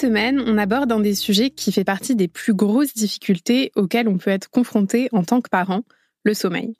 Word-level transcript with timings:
Semaine, 0.00 0.42
on 0.46 0.56
aborde 0.56 0.90
un 0.92 1.00
des 1.00 1.14
sujets 1.14 1.50
qui 1.50 1.72
fait 1.72 1.84
partie 1.84 2.16
des 2.16 2.26
plus 2.26 2.54
grosses 2.54 2.94
difficultés 2.94 3.70
auxquelles 3.76 4.08
on 4.08 4.16
peut 4.16 4.30
être 4.30 4.48
confronté 4.48 5.08
en 5.12 5.24
tant 5.24 5.42
que 5.42 5.50
parent, 5.50 5.82
le 6.24 6.32
sommeil. 6.32 6.74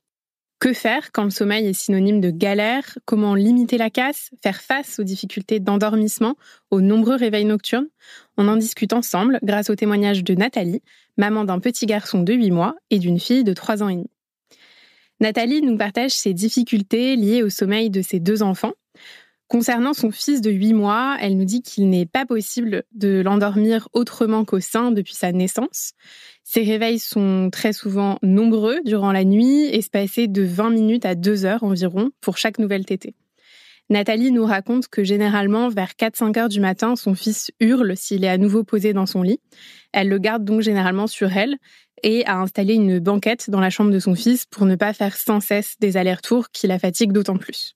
Que 0.59 0.73
faire 0.73 1.13
quand 1.13 1.25
le 1.25 1.31
sommeil 1.31 1.67
est 1.67 1.75
synonyme 1.75 2.23
de 2.23 2.31
galère? 2.31 2.99
Comment 3.05 3.35
limiter 3.35 3.77
la 3.77 3.91
casse? 3.91 4.31
Faire 4.43 4.63
face 4.63 4.99
aux 4.99 5.05
difficultés 5.05 5.61
d'endormissement, 5.61 6.37
aux 6.71 6.81
nombreux 6.81 7.17
réveils 7.17 7.45
nocturnes? 7.45 7.89
On 8.39 8.49
en 8.49 8.57
discute 8.57 8.95
ensemble 8.95 9.39
grâce 9.43 9.69
au 9.69 9.75
témoignage 9.75 10.25
de 10.25 10.35
Nathalie, 10.35 10.83
maman 11.19 11.45
d'un 11.45 11.61
petit 11.61 11.85
garçon 11.85 12.23
de 12.23 12.33
8 12.33 12.51
mois 12.51 12.77
et 12.89 12.99
d'une 12.99 13.21
fille 13.21 13.45
de 13.45 13.53
3 13.53 13.83
ans 13.83 13.91
et 13.91 13.97
demi. 13.97 14.11
Nathalie 15.21 15.61
nous 15.61 15.77
partage 15.77 16.13
ses 16.13 16.33
difficultés 16.33 17.17
liées 17.17 17.43
au 17.43 17.51
sommeil 17.51 17.91
de 17.91 18.01
ses 18.01 18.19
deux 18.19 18.43
enfants. 18.43 18.73
Concernant 19.51 19.95
son 19.95 20.13
fils 20.13 20.43
de 20.43 20.51
8 20.53 20.75
mois, 20.75 21.17
elle 21.21 21.37
nous 21.37 21.45
dit 21.45 21.61
qu'il 21.61 21.91
n'est 21.91 22.07
pas 22.07 22.25
possible 22.25 22.85
de 22.95 23.21
l'endormir 23.21 23.89
autrement 23.93 24.45
qu'au 24.45 24.61
sein 24.61 24.93
depuis 24.93 25.17
sa 25.17 25.33
naissance. 25.33 25.95
Ses 26.45 26.63
réveils 26.63 27.01
sont 27.01 27.49
très 27.51 27.73
souvent 27.73 28.21
nombreux 28.23 28.79
durant 28.85 29.11
la 29.11 29.25
nuit, 29.25 29.65
espacés 29.65 30.29
de 30.29 30.45
20 30.45 30.71
minutes 30.71 31.05
à 31.05 31.17
2 31.17 31.47
heures 31.47 31.65
environ 31.65 32.13
pour 32.21 32.39
chaque 32.39 32.61
nouvelle 32.61 32.85
tétée. 32.85 33.17
Nathalie 33.89 34.31
nous 34.31 34.47
raconte 34.47 34.87
que 34.87 35.03
généralement, 35.03 35.69
vers 35.69 35.95
4-5 35.99 36.39
heures 36.39 36.49
du 36.49 36.61
matin, 36.61 36.95
son 36.95 37.17
fils 37.17 37.51
hurle 37.59 37.97
s'il 37.97 38.23
est 38.23 38.29
à 38.29 38.39
nouveau 38.39 38.63
posé 38.63 38.93
dans 38.93 39.07
son 39.07 39.23
lit. 39.23 39.41
Elle 39.93 40.11
le 40.11 40.19
garde 40.19 40.45
donc 40.45 40.61
généralement 40.61 41.09
sur 41.09 41.37
elle 41.37 41.57
et 42.05 42.25
a 42.27 42.39
installé 42.39 42.75
une 42.75 43.01
banquette 43.01 43.51
dans 43.51 43.59
la 43.59 43.71
chambre 43.71 43.91
de 43.91 43.99
son 43.99 44.15
fils 44.15 44.47
pour 44.47 44.65
ne 44.65 44.77
pas 44.77 44.93
faire 44.93 45.17
sans 45.17 45.41
cesse 45.41 45.75
des 45.81 45.97
allers-retours 45.97 46.51
qui 46.53 46.69
la 46.69 46.79
fatiguent 46.79 47.11
d'autant 47.11 47.37
plus. 47.37 47.75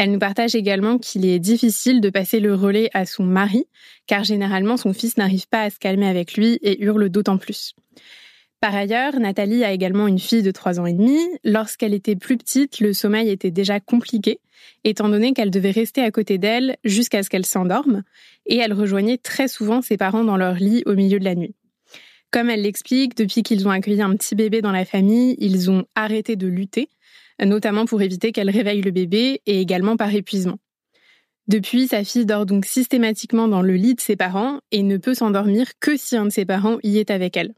Elle 0.00 0.12
nous 0.12 0.20
partage 0.20 0.54
également 0.54 0.96
qu'il 0.96 1.26
est 1.26 1.40
difficile 1.40 2.00
de 2.00 2.08
passer 2.08 2.38
le 2.38 2.54
relais 2.54 2.88
à 2.94 3.04
son 3.04 3.24
mari, 3.24 3.64
car 4.06 4.22
généralement 4.22 4.76
son 4.76 4.92
fils 4.92 5.16
n'arrive 5.16 5.48
pas 5.48 5.62
à 5.62 5.70
se 5.70 5.80
calmer 5.80 6.06
avec 6.06 6.34
lui 6.34 6.56
et 6.62 6.80
hurle 6.84 7.08
d'autant 7.08 7.36
plus. 7.36 7.74
Par 8.60 8.76
ailleurs, 8.76 9.18
Nathalie 9.18 9.64
a 9.64 9.72
également 9.72 10.06
une 10.06 10.20
fille 10.20 10.44
de 10.44 10.52
3 10.52 10.78
ans 10.78 10.86
et 10.86 10.92
demi. 10.92 11.18
Lorsqu'elle 11.42 11.94
était 11.94 12.14
plus 12.14 12.36
petite, 12.36 12.78
le 12.78 12.92
sommeil 12.92 13.28
était 13.28 13.50
déjà 13.50 13.80
compliqué, 13.80 14.38
étant 14.84 15.08
donné 15.08 15.32
qu'elle 15.32 15.50
devait 15.50 15.72
rester 15.72 16.00
à 16.00 16.12
côté 16.12 16.38
d'elle 16.38 16.76
jusqu'à 16.84 17.24
ce 17.24 17.28
qu'elle 17.28 17.44
s'endorme, 17.44 18.04
et 18.46 18.58
elle 18.58 18.74
rejoignait 18.74 19.18
très 19.18 19.48
souvent 19.48 19.82
ses 19.82 19.96
parents 19.96 20.22
dans 20.22 20.36
leur 20.36 20.54
lit 20.54 20.84
au 20.86 20.94
milieu 20.94 21.18
de 21.18 21.24
la 21.24 21.34
nuit. 21.34 21.56
Comme 22.30 22.50
elle 22.50 22.62
l'explique, 22.62 23.16
depuis 23.16 23.42
qu'ils 23.42 23.66
ont 23.66 23.72
accueilli 23.72 24.02
un 24.02 24.14
petit 24.14 24.36
bébé 24.36 24.62
dans 24.62 24.70
la 24.70 24.84
famille, 24.84 25.34
ils 25.40 25.72
ont 25.72 25.86
arrêté 25.96 26.36
de 26.36 26.46
lutter 26.46 26.88
notamment 27.46 27.84
pour 27.84 28.02
éviter 28.02 28.32
qu'elle 28.32 28.50
réveille 28.50 28.82
le 28.82 28.90
bébé 28.90 29.40
et 29.46 29.60
également 29.60 29.96
par 29.96 30.14
épuisement. 30.14 30.58
Depuis, 31.46 31.88
sa 31.88 32.04
fille 32.04 32.26
dort 32.26 32.44
donc 32.44 32.66
systématiquement 32.66 33.48
dans 33.48 33.62
le 33.62 33.74
lit 33.74 33.94
de 33.94 34.00
ses 34.00 34.16
parents 34.16 34.60
et 34.70 34.82
ne 34.82 34.98
peut 34.98 35.14
s'endormir 35.14 35.66
que 35.80 35.96
si 35.96 36.16
un 36.16 36.26
de 36.26 36.30
ses 36.30 36.44
parents 36.44 36.78
y 36.82 36.98
est 36.98 37.10
avec 37.10 37.36
elle. 37.36 37.54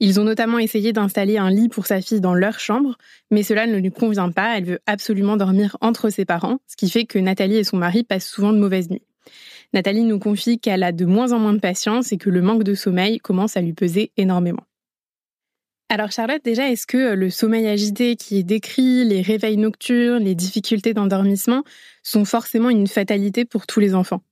Ils 0.00 0.18
ont 0.20 0.24
notamment 0.24 0.58
essayé 0.58 0.92
d'installer 0.92 1.38
un 1.38 1.50
lit 1.50 1.68
pour 1.68 1.86
sa 1.86 2.00
fille 2.00 2.20
dans 2.20 2.34
leur 2.34 2.58
chambre, 2.58 2.98
mais 3.30 3.42
cela 3.42 3.66
ne 3.66 3.76
lui 3.76 3.90
convient 3.90 4.30
pas, 4.30 4.58
elle 4.58 4.64
veut 4.64 4.80
absolument 4.86 5.36
dormir 5.36 5.76
entre 5.80 6.10
ses 6.10 6.24
parents, 6.24 6.58
ce 6.66 6.76
qui 6.76 6.90
fait 6.90 7.04
que 7.04 7.18
Nathalie 7.18 7.56
et 7.56 7.64
son 7.64 7.76
mari 7.76 8.02
passent 8.02 8.28
souvent 8.28 8.52
de 8.52 8.58
mauvaises 8.58 8.90
nuits. 8.90 9.06
Nathalie 9.72 10.02
nous 10.02 10.18
confie 10.18 10.58
qu'elle 10.58 10.82
a 10.82 10.92
de 10.92 11.04
moins 11.04 11.32
en 11.32 11.38
moins 11.38 11.52
de 11.52 11.60
patience 11.60 12.12
et 12.12 12.18
que 12.18 12.30
le 12.30 12.42
manque 12.42 12.64
de 12.64 12.74
sommeil 12.74 13.18
commence 13.18 13.56
à 13.56 13.60
lui 13.60 13.72
peser 13.72 14.10
énormément. 14.16 14.64
Alors 15.92 16.12
Charlotte, 16.12 16.42
déjà, 16.44 16.70
est-ce 16.70 16.86
que 16.86 16.96
euh, 16.96 17.14
le 17.16 17.30
sommeil 17.30 17.66
agité 17.66 18.14
qui 18.14 18.38
est 18.38 18.44
décrit, 18.44 19.04
les 19.04 19.22
réveils 19.22 19.56
nocturnes, 19.56 20.22
les 20.22 20.36
difficultés 20.36 20.94
d'endormissement 20.94 21.64
sont 22.04 22.24
forcément 22.24 22.70
une 22.70 22.86
fatalité 22.86 23.44
pour 23.44 23.66
tous 23.66 23.80
les 23.80 23.94
enfants? 23.94 24.22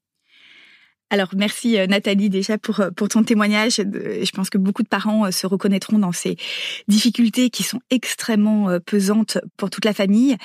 Alors 1.11 1.31
merci 1.37 1.79
euh, 1.79 1.87
Nathalie 1.87 2.29
déjà 2.29 2.59
pour 2.59 2.81
euh, 2.81 2.91
pour 2.91 3.09
ton 3.09 3.23
témoignage. 3.23 3.77
Je 3.77 4.31
pense 4.31 4.51
que 4.51 4.59
beaucoup 4.59 4.83
de 4.83 4.89
parents 4.89 5.27
euh, 5.27 5.31
se 5.31 5.47
reconnaîtront 5.47 5.99
dans 5.99 6.13
ces 6.13 6.37
difficultés 6.87 7.51
qui 7.51 7.63
sont 7.63 7.81
extrêmement 7.91 8.79
pesantes 8.85 9.39
pour 9.57 9.71
toute 9.71 9.85
la 9.85 9.95
famille. 9.95 10.37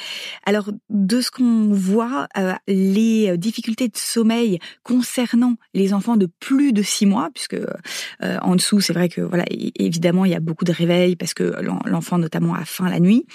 Alors 0.45 0.69
de 0.89 1.21
ce 1.21 1.31
qu'on 1.31 1.69
voit, 1.71 2.27
les 2.67 3.37
difficultés 3.37 3.87
de 3.87 3.97
sommeil 3.97 4.59
concernant 4.83 5.55
les 5.73 5.93
enfants 5.93 6.17
de 6.17 6.27
plus 6.39 6.73
de 6.73 6.81
six 6.81 7.05
mois, 7.05 7.29
puisque 7.33 7.57
en 8.21 8.55
dessous 8.55 8.81
c'est 8.81 8.93
vrai 8.93 9.09
que 9.09 9.21
voilà 9.21 9.45
évidemment 9.49 10.25
il 10.25 10.31
y 10.31 10.35
a 10.35 10.39
beaucoup 10.39 10.65
de 10.65 10.71
réveils 10.71 11.15
parce 11.15 11.33
que 11.33 11.55
l'enfant 11.85 12.17
notamment 12.17 12.53
a 12.55 12.65
faim 12.65 12.89
la 12.89 12.99
nuit, 12.99 13.25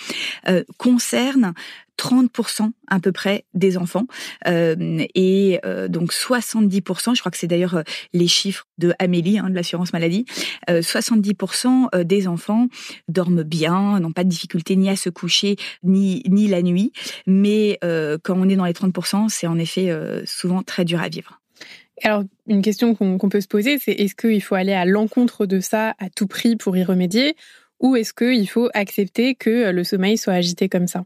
concernent 0.77 1.55
30% 1.99 2.71
à 2.87 3.01
peu 3.01 3.13
près 3.13 3.45
des 3.55 3.77
enfants. 3.77 4.07
Euh, 4.47 5.05
et 5.15 5.61
euh, 5.65 5.89
donc 5.89 6.13
70%, 6.13 7.15
je 7.15 7.21
crois 7.21 7.31
que 7.31 7.39
c'est 7.39 7.47
d'ailleurs 7.47 7.77
euh, 7.77 7.83
les 8.13 8.29
chiffres 8.29 8.65
de 8.79 8.95
Amélie 8.99 9.39
hein, 9.39 9.51
de 9.51 9.55
l'assurance 9.55 9.93
maladie, 9.93 10.25
70% 10.69 12.05
des 12.05 12.29
enfants 12.29 12.69
dorment 13.09 13.43
bien, 13.43 13.99
n'ont 14.01 14.13
pas 14.13 14.25
de 14.25 14.29
difficulté 14.29 14.77
ni 14.77 14.89
à 14.89 14.97
se 14.97 15.11
coucher 15.11 15.57
ni 15.83 16.23
ni 16.29 16.47
la 16.47 16.63
nuit, 16.63 16.93
mais 17.27 17.79
quand 17.83 18.35
on 18.37 18.49
est 18.49 18.57
dans 18.57 18.65
les 18.65 18.73
30%, 18.73 19.29
c'est 19.29 19.47
en 19.47 19.59
effet 19.59 19.93
souvent 20.25 20.63
très 20.63 20.85
dur 20.85 21.03
à 21.03 21.09
vivre. 21.09 21.41
Alors, 22.05 22.23
une 22.47 22.63
question 22.63 22.95
qu'on 22.95 23.19
peut 23.29 23.41
se 23.41 23.49
poser, 23.49 23.79
c'est 23.79 23.93
est-ce 23.93 24.15
qu'il 24.15 24.43
faut 24.43 24.55
aller 24.55 24.73
à 24.73 24.85
l'encontre 24.85 25.47
de 25.47 25.59
ça 25.59 25.95
à 25.99 26.09
tout 26.11 26.29
prix 26.29 26.55
pour 26.57 26.77
y 26.77 26.85
remédier, 26.85 27.35
ou 27.81 27.97
est-ce 27.97 28.13
qu'il 28.13 28.49
faut 28.49 28.69
accepter 28.75 29.35
que 29.35 29.71
le 29.71 29.85
sommeil 29.85 30.17
soit 30.17 30.35
agité 30.35 30.69
comme 30.69 30.87
ça? 30.87 31.05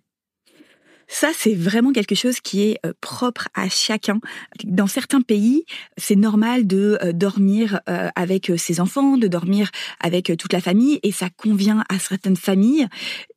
Ça, 1.09 1.31
c'est 1.35 1.55
vraiment 1.55 1.93
quelque 1.93 2.15
chose 2.15 2.41
qui 2.41 2.63
est 2.63 2.79
euh, 2.87 2.93
propre 3.01 3.49
à 3.55 3.69
chacun. 3.69 4.21
Dans 4.65 4.87
certains 4.87 5.21
pays, 5.21 5.65
c'est 5.97 6.17
normal 6.17 6.67
de 6.67 6.99
euh, 7.03 7.13
dormir 7.13 7.81
euh, 7.89 8.09
avec 8.17 8.53
ses 8.57 8.81
enfants, 8.81 9.17
de 9.17 9.29
dormir 9.29 9.71
avec 10.01 10.33
toute 10.39 10.53
la 10.53 10.61
famille, 10.61 11.01
et 11.03 11.13
ça 11.13 11.29
convient 11.37 11.85
à 11.89 11.99
certaines 11.99 12.37
familles, 12.37 12.87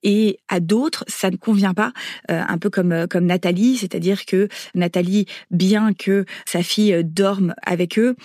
et 0.03 0.39
à 0.47 0.59
d'autres, 0.59 1.03
ça 1.07 1.31
ne 1.31 1.35
convient 1.35 1.73
pas. 1.73 1.91
Un 2.29 2.57
peu 2.57 2.69
comme 2.69 3.07
comme 3.07 3.25
Nathalie, 3.25 3.77
c'est-à-dire 3.77 4.25
que 4.25 4.47
Nathalie, 4.73 5.25
bien 5.51 5.93
que 5.93 6.25
sa 6.45 6.63
fille 6.63 7.03
dorme 7.03 7.53
avec 7.63 7.97
eux, 7.97 8.15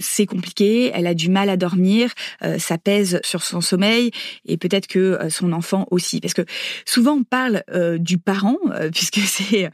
c'est 0.00 0.26
compliqué. 0.26 0.90
Elle 0.92 1.06
a 1.06 1.14
du 1.14 1.28
mal 1.28 1.48
à 1.48 1.56
dormir, 1.56 2.12
ça 2.58 2.78
pèse 2.78 3.20
sur 3.22 3.42
son 3.42 3.60
sommeil, 3.60 4.10
et 4.46 4.56
peut-être 4.56 4.86
que 4.86 5.18
son 5.28 5.52
enfant 5.52 5.86
aussi, 5.90 6.20
parce 6.20 6.34
que 6.34 6.44
souvent 6.84 7.12
on 7.12 7.24
parle 7.24 7.62
du 7.98 8.18
parent 8.18 8.58
puisque 8.94 9.20
c'est 9.20 9.70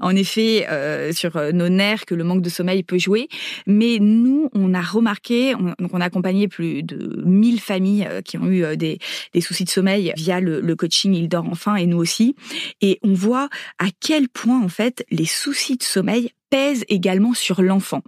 en 0.00 0.14
effet 0.14 0.66
euh, 0.70 1.12
sur 1.12 1.36
euh, 1.36 1.52
nos 1.52 1.68
nerfs 1.68 2.06
que 2.06 2.14
le 2.14 2.24
manque 2.24 2.42
de 2.42 2.48
sommeil 2.48 2.82
peut 2.82 2.98
jouer. 2.98 3.28
Mais 3.66 3.98
nous, 4.00 4.48
on 4.54 4.74
a 4.74 4.82
remarqué, 4.82 5.54
on, 5.54 5.74
donc 5.78 5.92
on 5.92 6.00
a 6.00 6.04
accompagné 6.04 6.48
plus 6.48 6.82
de 6.82 7.22
1000 7.24 7.60
familles 7.60 8.06
euh, 8.08 8.20
qui 8.20 8.38
ont 8.38 8.46
eu 8.46 8.76
des, 8.76 8.98
soucis 9.40 9.64
de 9.64 9.70
sommeil 9.70 10.12
via 10.16 10.40
le, 10.40 10.74
coaching 10.74 11.14
Il 11.14 11.28
dort 11.28 11.46
enfin 11.50 11.76
et 11.76 11.86
nous 11.86 11.98
aussi. 11.98 12.34
Et 12.80 12.98
on 13.02 13.12
voit 13.12 13.48
à 13.78 13.86
quel 14.00 14.28
point 14.28 14.62
en 14.62 14.68
fait 14.68 15.04
les 15.10 15.26
soucis 15.26 15.76
de 15.76 15.82
sommeil 15.82 16.30
pèsent 16.50 16.84
également 16.88 17.34
sur 17.34 17.62
l'enfant. 17.62 18.02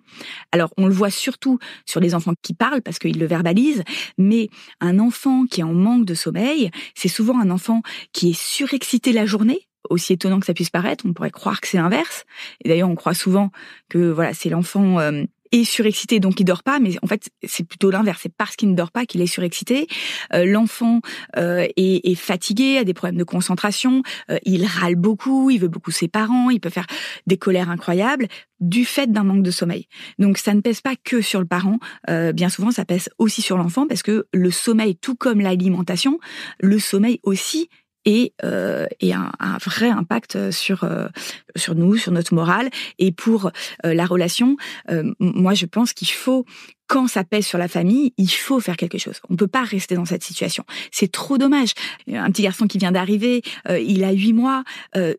Alors, 0.53 0.73
on 0.77 0.87
le 0.87 0.93
voit 0.93 1.11
surtout 1.11 1.59
sur 1.85 2.01
les 2.01 2.15
enfants 2.15 2.35
qui 2.43 2.55
parlent 2.55 2.83
parce 2.83 3.01
qu'ils 3.01 3.19
le 3.19 3.27
verbalisent, 3.27 3.83
mais 4.19 4.49
un 4.81 5.01
enfant 5.01 5.47
qui 5.47 5.63
est 5.63 5.65
en 5.65 5.75
manque 5.75 6.05
de 6.05 6.15
sommeil, 6.15 6.71
c'est 6.95 7.09
souvent 7.09 7.41
un 7.41 7.51
enfant 7.51 7.83
qui 8.13 8.31
est 8.31 8.41
surexcité 8.41 9.13
la 9.13 9.27
journée, 9.27 9.67
aussi 9.91 10.13
étonnant 10.13 10.41
que 10.41 10.47
ça 10.47 10.55
puisse 10.55 10.71
paraître, 10.71 11.05
on 11.07 11.13
pourrait 11.13 11.31
croire 11.31 11.61
que 11.61 11.69
c'est 11.69 11.79
l'inverse. 11.79 12.25
Et 12.65 12.69
d'ailleurs, 12.69 12.89
on 12.89 12.95
croit 12.95 13.15
souvent 13.15 13.51
que 13.89 14.11
voilà, 14.11 14.35
c'est 14.35 14.49
l'enfant 14.49 14.99
euh, 14.99 15.25
est 15.53 15.65
surexcité 15.65 16.21
donc 16.21 16.41
il 16.41 16.45
dort 16.45 16.63
pas, 16.63 16.79
mais 16.79 16.97
en 17.03 17.07
fait 17.07 17.31
c'est 17.45 17.65
plutôt 17.65 17.91
l'inverse. 17.91 18.21
C'est 18.23 18.33
parce 18.33 18.57
qu'il 18.57 18.71
ne 18.71 18.75
dort 18.75 18.91
pas 18.91 19.07
qu'il 19.07 19.21
est 19.21 19.27
surexcité. 19.27 19.87
Euh, 20.33 20.45
l'enfant 20.45 21.01
euh, 21.37 21.67
est, 21.77 22.15
fatigué, 22.15 22.79
a 22.79 22.85
des 22.85 22.95
problèmes 22.95 23.19
de 23.19 23.25
concentration, 23.25 24.03
euh, 24.31 24.39
il 24.45 24.65
râle 24.65 24.97
beaucoup, 24.97 25.51
il 25.51 25.59
veut 25.59 25.69
beaucoup 25.69 25.91
ses 25.91 26.09
parents, 26.09 26.51
il 26.51 26.61
peut 26.61 26.71
faire 26.71 26.87
des 27.27 27.37
colères 27.37 27.71
incroyables 27.71 28.27
du 28.61 28.85
fait 28.85 29.11
d'un 29.13 29.25
manque 29.25 29.43
de 29.43 29.51
sommeil. 29.51 29.87
Donc 30.19 30.39
ça 30.39 30.55
ne 30.55 30.61
pèse 30.61 30.81
pas 30.81 30.95
que 30.97 31.21
sur 31.21 31.41
le 31.41 31.47
parent, 31.47 31.79
bien 32.09 32.49
souvent 32.49 32.71
ça 32.71 32.87
pèse 32.87 33.11
aussi 33.19 33.43
sur 33.43 33.59
l'enfant 33.59 33.87
parce 33.87 34.03
que 34.03 34.27
le 34.33 34.51
sommeil, 34.51 34.97
tout 34.97 35.15
comme 35.15 35.41
l'alimentation, 35.41 36.19
le 36.61 36.79
sommeil 36.79 37.21
aussi 37.23 37.69
et, 38.07 38.33
euh, 38.45 38.87
et 39.01 39.13
un, 39.13 39.31
un, 39.41 39.59
vrai 39.59 39.91
impact 39.91 40.51
sur 40.51 40.85
euh, 40.85 41.09
sur 41.57 41.75
nous, 41.75 41.97
sur 41.97 42.13
notre 42.13 42.33
morale 42.35 42.71
et 42.99 43.13
pour 43.13 43.51
euh, 43.85 43.93
la 43.93 44.07
relation. 44.07 44.57
Euh, 44.91 45.13
moi, 45.19 45.53
je 45.55 45.67
pense 45.67 45.93
qu'il 45.93 46.09
faut 46.09 46.47
quand 46.87 47.09
ça 47.09 47.25
pèse 47.25 47.45
sur 47.45 47.59
la 47.59 47.67
famille, 47.67 48.15
il 48.17 48.31
faut 48.31 48.61
faire 48.61 48.77
quelque 48.77 48.99
chose. 48.99 49.21
On 49.29 49.35
peut 49.35 49.49
pas 49.49 49.65
rester 49.65 49.97
dans 49.97 50.05
cette 50.05 50.23
situation. 50.23 50.65
C'est 50.93 51.11
trop 51.11 51.37
dommage. 51.37 51.73
Un 52.07 52.31
petit 52.31 52.43
garçon 52.43 52.69
qui 52.69 52.79
vient 52.79 52.93
d'arriver, 52.93 53.43
il 53.69 54.05
a 54.05 54.13
huit 54.13 54.33
mois, 54.33 54.63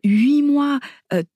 huit 0.02 0.40
mois 0.40 0.80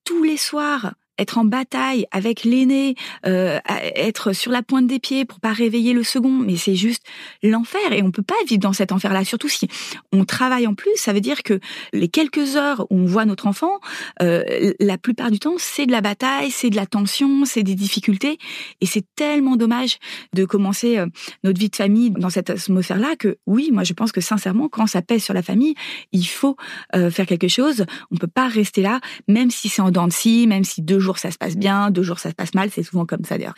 tous 0.05 0.23
les 0.23 0.37
soirs 0.37 0.93
être 1.23 1.37
en 1.37 1.45
bataille 1.45 2.05
avec 2.11 2.43
l'aîné, 2.43 2.95
euh, 3.25 3.59
être 3.95 4.33
sur 4.33 4.51
la 4.51 4.61
pointe 4.61 4.87
des 4.87 4.99
pieds 4.99 5.25
pour 5.25 5.39
pas 5.39 5.53
réveiller 5.53 5.93
le 5.93 6.03
second, 6.03 6.31
mais 6.31 6.57
c'est 6.57 6.75
juste 6.75 7.03
l'enfer 7.41 7.91
et 7.91 8.03
on 8.03 8.11
peut 8.11 8.23
pas 8.23 8.35
vivre 8.47 8.61
dans 8.61 8.73
cet 8.73 8.91
enfer-là. 8.91 9.23
Surtout 9.23 9.47
si 9.47 9.67
on 10.11 10.25
travaille 10.25 10.67
en 10.67 10.75
plus, 10.75 10.91
ça 10.95 11.13
veut 11.13 11.21
dire 11.21 11.41
que 11.43 11.59
les 11.93 12.09
quelques 12.09 12.57
heures 12.57 12.85
où 12.89 12.99
on 12.99 13.05
voit 13.05 13.25
notre 13.25 13.47
enfant, 13.47 13.79
euh, 14.21 14.73
la 14.79 14.97
plupart 14.97 15.31
du 15.31 15.39
temps, 15.39 15.55
c'est 15.57 15.85
de 15.85 15.91
la 15.91 16.01
bataille, 16.01 16.51
c'est 16.51 16.69
de 16.69 16.75
la 16.75 16.85
tension, 16.85 17.45
c'est 17.45 17.63
des 17.63 17.75
difficultés 17.75 18.37
et 18.81 18.85
c'est 18.85 19.05
tellement 19.15 19.55
dommage 19.55 19.97
de 20.33 20.43
commencer 20.43 20.97
euh, 20.97 21.07
notre 21.43 21.59
vie 21.59 21.69
de 21.69 21.75
famille 21.75 22.11
dans 22.11 22.29
cette 22.29 22.49
atmosphère-là 22.49 23.15
que 23.15 23.37
oui, 23.47 23.69
moi 23.71 23.83
je 23.83 23.93
pense 23.93 24.11
que 24.11 24.21
sincèrement, 24.21 24.67
quand 24.67 24.87
ça 24.87 25.01
pèse 25.01 25.23
sur 25.23 25.33
la 25.33 25.41
famille, 25.41 25.75
il 26.11 26.25
faut 26.25 26.57
faire 26.93 27.25
quelque 27.25 27.47
chose. 27.47 27.85
On 28.11 28.17
peut 28.17 28.27
pas 28.27 28.47
rester 28.47 28.81
là, 28.81 28.99
même 29.27 29.49
si 29.51 29.69
c'est 29.69 29.81
en 29.81 29.91
dents 29.91 30.07
de 30.07 30.13
scie, 30.13 30.47
même 30.47 30.63
si 30.63 30.81
deux 30.81 30.99
jours 30.99 31.12
ça 31.19 31.31
se 31.31 31.37
passe 31.37 31.57
bien, 31.57 31.91
deux 31.91 32.03
jours 32.03 32.19
ça 32.19 32.29
se 32.29 32.35
passe 32.35 32.53
mal, 32.53 32.69
c'est 32.71 32.83
souvent 32.83 33.05
comme 33.05 33.23
ça 33.23 33.37
d'ailleurs. 33.37 33.55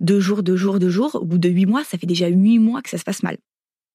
Deux 0.00 0.20
jours, 0.20 0.42
deux 0.42 0.56
jours, 0.56 0.78
deux 0.78 0.90
jours, 0.90 1.16
au 1.16 1.24
bout 1.24 1.38
de 1.38 1.48
huit 1.48 1.66
mois, 1.66 1.84
ça 1.84 1.98
fait 1.98 2.06
déjà 2.06 2.28
huit 2.28 2.58
mois 2.58 2.82
que 2.82 2.90
ça 2.90 2.98
se 2.98 3.04
passe 3.04 3.22
mal. 3.22 3.38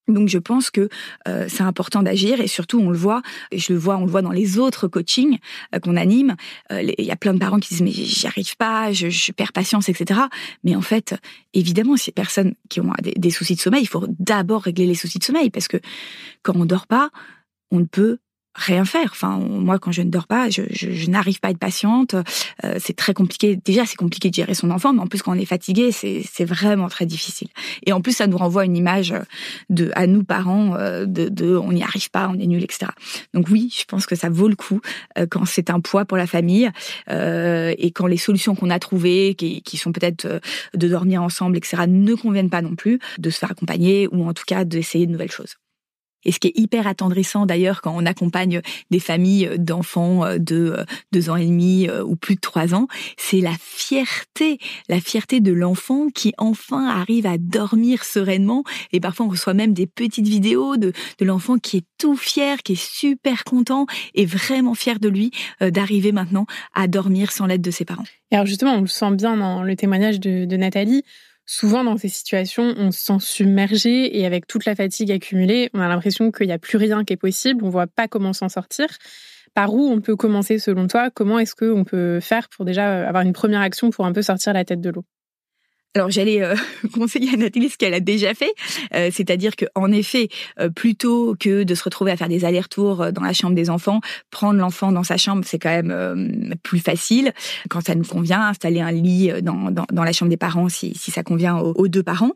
Donc 0.08 0.28
je 0.28 0.38
pense 0.38 0.70
que 0.70 0.90
euh, 1.28 1.46
c'est 1.48 1.64
important 1.64 2.04
d'agir 2.04 2.42
et 2.42 2.48
surtout 2.48 2.80
on 2.80 2.90
le 2.90 2.98
voit, 2.98 3.22
et 3.52 3.58
je 3.58 3.72
le 3.72 3.80
vois, 3.80 3.96
on 3.98 4.06
le 4.06 4.12
voit 4.12 4.22
dans 4.22 4.32
les 4.32 4.60
autres 4.60 4.88
coachings 4.88 5.40
euh, 5.74 5.80
qu'on 5.80 5.96
anime. 5.96 6.36
Euh, 6.72 6.82
il 6.98 7.06
y 7.06 7.12
a 7.12 7.16
plein 7.16 7.34
de 7.34 7.40
parents 7.40 7.60
qui 7.60 7.70
disent 7.70 7.82
mais 7.82 7.92
j'y 7.92 8.28
arrive 8.28 8.58
pas, 8.58 8.92
je, 8.92 9.32
perds 9.32 9.54
patience, 9.54 9.88
etc. 9.88 10.20
Mais 10.64 10.76
en 10.76 10.82
fait, 10.82 11.16
évidemment, 11.54 11.96
ces 11.96 12.12
personnes 12.12 12.54
qui 12.70 12.82
ont 12.82 12.92
des, 13.02 13.14
des 13.14 13.30
soucis 13.30 13.56
de 13.56 13.62
sommeil, 13.62 13.84
il 13.84 13.88
faut 13.88 14.06
d'abord 14.20 14.64
régler 14.64 14.88
les 14.88 14.96
soucis 14.96 15.20
de 15.20 15.24
sommeil 15.24 15.50
parce 15.50 15.70
que 15.70 15.78
quand 16.42 16.56
on 16.58 16.66
dort 16.66 16.88
pas, 16.88 17.10
on 17.72 17.80
ne 17.80 17.86
peut 17.86 18.18
rien 18.56 18.86
faire. 18.86 19.10
Enfin, 19.12 19.38
moi, 19.38 19.80
quand 19.80 19.92
je 19.92 20.02
ne 20.02 20.10
dors 20.10 20.28
pas, 20.28 20.50
je, 20.50 20.64
je, 20.70 20.92
je 20.92 21.10
n'arrive 21.10 21.40
pas 21.40 21.50
à 21.50 21.52
être 21.52 21.58
patiente. 21.58 22.16
Euh, 22.64 22.78
c'est 22.80 22.96
très 22.96 23.14
compliqué. 23.14 23.56
Déjà, 23.56 23.86
c'est 23.86 23.96
compliqué 23.96 24.30
de 24.30 24.36
gérer 24.36 24.54
son 24.54 24.72
enfant, 24.72 24.94
mais 24.94 25.02
en 25.02 25.08
plus, 25.08 25.22
quand 25.22 25.36
on 25.36 25.40
est 25.40 25.46
fatigué, 25.46 25.92
c'est, 25.92 26.24
vraiment 26.44 26.90
très 26.90 27.06
difficile. 27.06 27.48
Et 27.86 27.94
en 27.94 28.02
plus, 28.02 28.12
ça 28.12 28.28
nous 28.28 28.38
renvoie 28.38 28.66
une 28.66 28.76
image 28.76 29.14
de, 29.70 29.92
à 29.96 30.08
nous 30.08 30.26
parents, 30.26 30.76
euh, 30.76 31.06
de, 31.06 31.30
de 31.30 31.56
on 31.56 31.72
n'y 31.72 31.84
arrive 31.84 32.12
pas, 32.12 32.30
on 32.30 32.38
est 32.38 32.48
nul, 32.48 32.62
etc. 32.62 32.92
Donc 33.34 33.48
oui, 33.50 33.74
je 33.76 33.86
pense 33.86 34.06
que 34.06 34.16
ça 34.16 34.30
vaut 34.30 34.50
le 34.50 34.56
coup 34.56 34.82
euh, 35.18 35.26
quand 35.30 35.46
c'est 35.46 35.70
un 35.70 35.80
poids 35.80 36.06
pour 36.06 36.18
la 36.18 36.28
famille 36.28 36.70
euh, 37.10 37.74
et 37.78 37.92
quand 37.92 38.08
les 38.08 38.18
solutions 38.18 38.56
qu'on 38.56 38.70
a 38.70 38.80
trouvées, 38.80 39.36
qui, 39.36 39.62
qui 39.62 39.78
sont 39.78 39.92
peut-être 39.92 40.26
euh, 40.26 40.40
de 40.74 40.88
dormir 40.88 41.24
ensemble, 41.24 41.58
etc., 41.58 41.84
ne 41.88 42.14
conviennent 42.14 42.50
pas 42.50 42.62
non 42.62 42.76
plus, 42.76 43.00
de 43.18 43.30
se 43.30 43.40
faire 43.40 43.52
accompagner 43.52 44.08
ou 44.12 44.28
en 44.28 44.34
tout 44.34 44.44
cas 44.46 44.66
d'essayer 44.66 45.06
de 45.06 45.12
nouvelles 45.12 45.32
choses. 45.32 45.56
Et 46.26 46.32
ce 46.32 46.40
qui 46.40 46.48
est 46.48 46.58
hyper 46.58 46.88
attendrissant 46.88 47.46
d'ailleurs 47.46 47.82
quand 47.82 47.94
on 47.96 48.06
accompagne 48.06 48.62
des 48.92 49.00
familles 49.00 49.52
d'enfants 49.58 50.38
de 50.38 50.76
euh, 50.78 50.84
deux 51.12 51.30
ans 51.30 51.36
et 51.36 51.46
demi 51.46 51.88
euh, 51.90 52.04
ou 52.04 52.16
plus 52.16 52.36
de 52.36 52.40
trois 52.40 52.74
ans, 52.74 52.88
c'est 53.18 53.40
la 53.40 53.54
fierté, 53.60 54.60
la 54.90 55.00
fierté 55.00 55.40
de 55.40 55.52
l'enfant 55.52 56.08
qui 56.14 56.34
enfin 56.38 56.88
arrive 56.88 57.26
à 57.26 57.38
dormir 57.38 58.04
sereinement. 58.04 58.64
Et 58.92 59.00
parfois 59.00 59.26
on 59.26 59.30
reçoit 59.30 59.54
même 59.54 59.74
des 59.74 59.88
petites 59.88 60.28
vidéos 60.28 60.78
de, 60.78 60.94
l'enfant 61.22 61.58
qui 61.58 61.78
est 61.78 61.86
tout 61.98 62.18
fier, 62.18 62.62
qui 62.64 62.74
est 62.74 62.82
super 62.82 63.44
content 63.44 63.86
et 64.14 64.26
vraiment 64.26 64.76
fier 64.76 65.00
de 65.00 65.10
lui 65.10 65.32
euh, 65.62 65.72
d'arriver 65.72 66.12
maintenant 66.12 66.46
à 66.74 66.88
dormir 66.88 67.32
sans 67.32 67.46
l'aide 67.46 67.62
de 67.62 67.72
ses 67.72 67.86
parents. 67.86 68.04
Et 68.32 68.36
alors 68.36 68.46
justement, 68.46 68.74
on 68.74 68.82
le 68.82 68.88
sent 68.88 69.12
bien 69.12 69.38
dans 69.38 69.64
le 69.64 69.76
témoignage 69.76 70.20
de 70.20 70.58
Nathalie 70.58 71.04
souvent 71.46 71.84
dans 71.84 71.98
ces 71.98 72.10
situations, 72.10 72.74
on 72.78 72.92
se 72.92 73.00
sent 73.04 73.18
submergé 73.20 74.18
et 74.18 74.26
avec 74.26 74.48
toute 74.48 74.66
la 74.66 74.76
fatigue 74.76 75.12
accumulée, 75.12 75.70
on 75.74 75.80
a 75.80 75.88
l'impression 75.88 76.32
qu'il 76.32 76.48
n'y 76.48 76.54
a 76.54 76.60
plus 76.60 76.78
rien 76.78 77.04
qui 77.04 77.14
est 77.14 77.18
possible, 77.18 77.64
on 77.64 77.70
voit 77.70 77.88
pas 77.88 78.08
comment 78.08 78.34
s'en 78.34 78.50
sortir. 78.50 78.88
Par 79.54 79.74
où 79.74 79.88
on 79.88 80.02
peut 80.02 80.16
commencer 80.16 80.58
selon 80.58 80.88
toi? 80.88 81.12
Comment 81.12 81.38
est-ce 81.40 81.56
qu'on 81.56 81.84
peut 81.84 82.20
faire 82.20 82.50
pour 82.50 82.66
déjà 82.66 83.08
avoir 83.08 83.24
une 83.24 83.34
première 83.34 83.62
action 83.62 83.92
pour 83.92 84.06
un 84.06 84.14
peu 84.14 84.24
sortir 84.24 84.54
la 84.54 84.66
tête 84.66 84.82
de 84.82 84.90
l'eau? 84.90 85.06
Alors 85.96 86.10
j'allais 86.10 86.42
euh, 86.42 86.56
conseiller 86.94 87.34
à 87.34 87.38
Nathalie 87.38 87.70
ce 87.70 87.78
qu'elle 87.78 87.94
a 87.94 88.00
déjà 88.00 88.34
fait, 88.34 88.54
euh, 88.94 89.10
c'est-à-dire 89.12 89.56
que 89.56 89.66
en 89.76 89.92
effet, 89.92 90.30
euh, 90.60 90.70
plutôt 90.70 91.36
que 91.40 91.64
de 91.64 91.76
se 91.76 91.84
retrouver 91.84 92.12
à 92.12 92.18
faire 92.18 92.30
des 92.30 92.46
allers-retours 92.46 93.12
dans 93.12 93.22
la 93.22 93.34
chambre 93.34 93.56
des 93.56 93.70
enfants, 93.70 94.02
prendre 94.32 94.60
l'enfant 94.60 94.92
dans 94.92 95.04
sa 95.04 95.18
chambre, 95.18 95.44
c'est 95.46 95.60
quand 95.60 95.70
même 95.70 96.56
plus 96.64 96.80
facile 96.80 97.34
quand 97.70 97.82
ça 97.86 97.96
nous 97.96 98.04
convient. 98.04 98.42
Installer 98.42 98.82
un 98.82 98.92
lit 98.92 99.32
dans, 99.42 99.72
dans, 99.72 99.86
dans 99.92 100.04
la 100.04 100.12
chambre 100.12 100.30
des 100.30 100.38
parents 100.38 100.70
si, 100.70 100.94
si 100.96 101.12
ça 101.12 101.24
convient 101.24 101.58
aux, 101.58 101.88
deux 101.88 102.04
parents. 102.04 102.34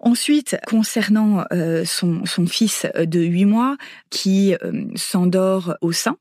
Ensuite, 0.00 0.56
concernant 0.66 1.44
son, 1.84 2.24
son 2.24 2.46
fils 2.46 2.86
de 2.94 3.20
8 3.20 3.44
mois 3.44 3.76
qui 4.10 4.54
s'endort 4.96 5.76
au 5.80 5.92
sein, 5.92 6.16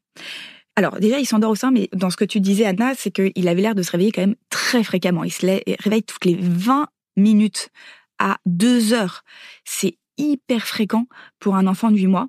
alors 0.75 0.99
déjà, 0.99 1.19
il 1.19 1.25
s'endort 1.25 1.51
au 1.51 1.55
sein, 1.55 1.71
mais 1.71 1.89
dans 1.93 2.09
ce 2.09 2.17
que 2.17 2.25
tu 2.25 2.39
disais, 2.39 2.65
Anna, 2.65 2.93
c'est 2.95 3.11
qu'il 3.11 3.47
avait 3.47 3.61
l'air 3.61 3.75
de 3.75 3.83
se 3.83 3.91
réveiller 3.91 4.11
quand 4.11 4.21
même 4.21 4.35
très 4.49 4.83
fréquemment. 4.83 5.23
Il 5.23 5.31
se 5.31 5.45
réveille 5.83 6.03
toutes 6.03 6.25
les 6.25 6.35
20 6.39 6.87
minutes 7.15 7.69
à 8.19 8.37
2 8.45 8.93
heures. 8.93 9.23
C'est 9.65 9.97
hyper 10.17 10.65
fréquent 10.65 11.07
pour 11.39 11.55
un 11.55 11.67
enfant 11.67 11.91
de 11.91 11.97
8 11.97 12.07
mois. 12.07 12.27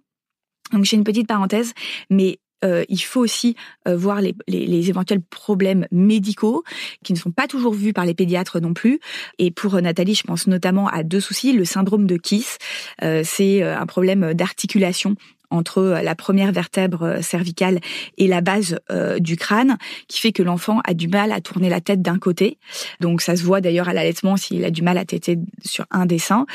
Donc 0.72 0.84
j'ai 0.84 0.96
une 0.96 1.04
petite 1.04 1.26
parenthèse, 1.26 1.72
mais 2.10 2.38
euh, 2.64 2.84
il 2.88 2.98
faut 2.98 3.20
aussi 3.20 3.56
euh, 3.86 3.96
voir 3.96 4.20
les, 4.20 4.88
éventuels 4.88 5.20
problèmes 5.22 5.86
médicaux 5.90 6.64
qui 7.04 7.12
ne 7.12 7.18
sont 7.18 7.30
pas 7.30 7.46
toujours 7.46 7.74
vus 7.74 7.92
par 7.92 8.06
les 8.06 8.14
pédiatres 8.14 8.60
non 8.60 8.72
plus. 8.72 9.00
Et 9.38 9.50
pour 9.50 9.80
Nathalie, 9.80 10.14
je 10.14 10.22
pense 10.22 10.46
notamment 10.46 10.88
à 10.88 11.02
deux 11.02 11.20
soucis. 11.20 11.52
Le 11.52 11.64
syndrome 11.64 12.06
de 12.06 12.16
Kiss, 12.16 12.58
euh, 13.02 13.22
c'est 13.24 13.62
un 13.62 13.86
problème 13.86 14.34
d'articulation 14.34 15.16
entre 15.54 15.78
euh, 15.78 16.02
la 16.02 16.14
première 16.14 16.52
vertèbre 16.52 17.02
euh, 17.02 17.22
cervicale 17.22 17.80
et 18.18 18.26
la 18.26 18.40
base 18.40 18.78
euh, 18.90 19.18
du 19.18 19.36
crâne, 19.36 19.78
qui 20.08 20.20
fait 20.20 20.32
que 20.32 20.42
l'enfant 20.42 20.80
a 20.84 20.94
du 20.94 21.08
mal 21.08 21.32
à 21.32 21.40
tourner 21.40 21.68
la 21.68 21.80
tête 21.80 22.02
d'un 22.02 22.18
côté. 22.18 22.58
Donc 23.00 23.20
ça 23.20 23.36
se 23.36 23.42
voit 23.42 23.60
d'ailleurs 23.60 23.88
à 23.88 23.92
l'allaitement 23.92 24.36
s'il 24.36 24.64
a 24.64 24.70
du 24.70 24.82
mal 24.82 24.98
à 24.98 25.04
téter 25.04 25.38
sur 25.64 25.86
un 25.90 26.06
des 26.06 26.18
seins. 26.18 26.46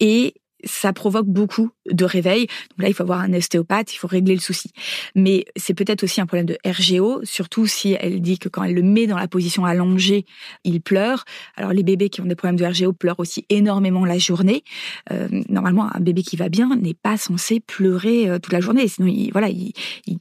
Et 0.00 0.34
ça 0.64 0.92
provoque 0.92 1.26
beaucoup 1.26 1.70
de 1.90 2.04
réveils. 2.04 2.46
Donc 2.70 2.82
là, 2.82 2.88
il 2.88 2.94
faut 2.94 3.02
avoir 3.02 3.20
un 3.20 3.32
ostéopathe, 3.32 3.92
il 3.94 3.96
faut 3.96 4.06
régler 4.06 4.34
le 4.34 4.40
souci. 4.40 4.70
Mais 5.14 5.44
c'est 5.56 5.74
peut-être 5.74 6.02
aussi 6.04 6.20
un 6.20 6.26
problème 6.26 6.46
de 6.46 6.58
RGO, 6.64 7.20
surtout 7.24 7.66
si 7.66 7.96
elle 7.98 8.20
dit 8.20 8.38
que 8.38 8.48
quand 8.48 8.62
elle 8.62 8.74
le 8.74 8.82
met 8.82 9.06
dans 9.06 9.18
la 9.18 9.28
position 9.28 9.64
allongée, 9.64 10.24
il 10.64 10.80
pleure. 10.80 11.24
Alors 11.56 11.72
les 11.72 11.82
bébés 11.82 12.08
qui 12.08 12.20
ont 12.20 12.26
des 12.26 12.34
problèmes 12.34 12.56
de 12.56 12.64
RGO 12.64 12.92
pleurent 12.92 13.20
aussi 13.20 13.44
énormément 13.48 14.04
la 14.04 14.18
journée. 14.18 14.64
Euh, 15.12 15.28
normalement, 15.48 15.88
un 15.94 16.00
bébé 16.00 16.22
qui 16.22 16.36
va 16.36 16.48
bien 16.48 16.76
n'est 16.76 16.94
pas 16.94 17.16
censé 17.16 17.60
pleurer 17.60 18.28
euh, 18.28 18.38
toute 18.38 18.52
la 18.52 18.60
journée. 18.60 18.88
Sinon, 18.88 19.08
il, 19.08 19.30
voilà, 19.32 19.48
il, 19.48 19.72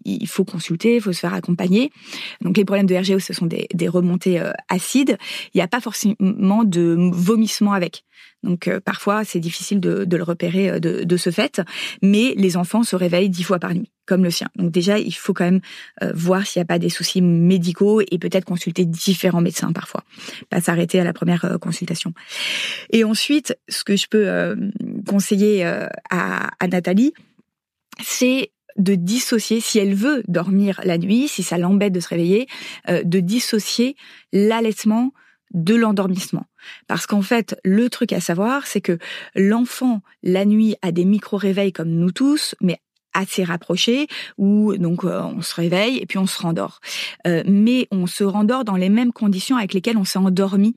il, 0.06 0.28
faut 0.28 0.46
consulter, 0.46 0.96
il 0.96 1.02
faut 1.02 1.14
se 1.14 1.20
faire 1.20 1.34
accompagner. 1.34 1.92
Donc 2.42 2.58
les 2.58 2.66
problèmes 2.66 2.86
de 2.86 2.96
RGO, 2.96 3.20
ce 3.20 3.34
sont 3.34 3.46
des, 3.46 3.68
des 3.74 3.88
remontées 3.88 4.40
euh, 4.40 4.52
acides. 4.68 5.18
Il 5.54 5.58
n'y 5.58 5.62
a 5.62 5.68
pas 5.68 5.82
forcément 5.82 6.64
de 6.64 7.10
vomissement 7.12 7.74
avec. 7.74 8.04
Donc 8.44 8.68
euh, 8.68 8.80
parfois 8.80 9.24
c'est 9.24 9.40
difficile 9.40 9.80
de, 9.80 10.06
de, 10.06 10.18
le 10.18 10.24
repérer 10.24 10.70
euh, 10.70 10.80
de, 10.80 11.04
de, 11.04 11.18
ce 11.18 11.30
fait, 11.30 11.62
mais 12.02 12.34
les 12.38 12.58
enfants 12.58 12.84
se 12.84 12.96
réveillent 12.96 13.30
dix 13.30 13.44
fois 13.44 13.60
par 13.60 13.74
nuit, 13.74 13.92
comme 14.06 14.24
le 14.24 14.32
sien. 14.32 14.48
Donc 14.56 14.72
déjà 14.72 14.98
il 14.98 15.12
faut 15.12 15.34
quand 15.34 15.46
même 15.46 15.62
euh, 16.04 16.12
voir 16.16 16.46
s'il 16.46 16.60
n'y 16.60 16.64
a 16.64 16.68
pas 16.68 16.80
des 16.80 16.90
soucis 16.90 17.22
médicaux 17.22 18.02
et 18.02 18.18
peut-être 18.18 18.46
consulter 18.46 18.86
différents 18.86 19.42
médecins 19.42 19.74
parfois, 19.74 20.04
pas 20.50 20.62
s'arrêter 20.62 21.00
à 21.00 21.04
la 21.04 21.14
première 21.14 21.58
consultation. 21.60 22.14
Et 22.92 23.04
ensuite, 23.04 23.58
ce 23.68 23.84
que 23.84 23.96
je 23.96 24.08
peux 24.08 24.56
conseiller 25.08 25.64
à, 25.64 26.50
à 26.60 26.68
Nathalie, 26.68 27.14
c'est 28.02 28.52
de 28.78 28.96
dissocier, 28.96 29.60
si 29.60 29.80
elle 29.80 29.94
veut 29.94 30.24
dormir 30.28 30.80
la 30.84 30.98
nuit, 30.98 31.28
si 31.28 31.44
ça 31.44 31.58
l'embête 31.58 31.92
de 31.94 32.00
se 32.00 32.08
réveiller, 32.08 32.48
de 32.88 33.20
dissocier 33.20 33.96
l'allaitement 34.32 35.12
de 35.52 35.76
l'endormissement. 35.76 36.46
Parce 36.88 37.06
qu'en 37.06 37.22
fait, 37.22 37.60
le 37.64 37.90
truc 37.90 38.14
à 38.14 38.20
savoir, 38.20 38.68
c'est 38.68 38.82
que 38.82 38.98
l'enfant, 39.36 40.02
la 40.24 40.46
nuit, 40.46 40.76
a 40.82 40.92
des 40.92 41.06
micro-réveils 41.06 41.74
comme 41.74 41.90
nous 41.90 42.12
tous, 42.12 42.56
mais 42.62 42.80
assez 43.14 43.44
rapprochés, 43.44 44.08
où 44.38 44.76
donc 44.78 45.04
euh, 45.04 45.22
on 45.22 45.42
se 45.42 45.56
réveille 45.56 45.98
et 45.98 46.06
puis 46.06 46.18
on 46.18 46.28
se 46.28 46.42
rendort. 46.42 46.80
Euh, 47.28 47.44
mais 47.46 47.88
on 47.92 48.08
se 48.08 48.24
rendort 48.24 48.66
dans 48.66 48.76
les 48.76 48.90
mêmes 48.90 49.12
conditions 49.12 49.58
avec 49.58 49.74
lesquelles 49.74 49.98
on 49.98 50.04
s'est 50.04 50.20
endormi 50.20 50.76